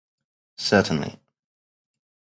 Certainly. 0.57 1.21